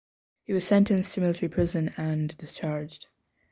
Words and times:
He 0.41 0.51
was 0.53 0.65
sentenced 0.65 1.13
to 1.13 1.21
military 1.21 1.47
prison 1.47 1.91
and 1.95 2.35
discharged. 2.39 3.05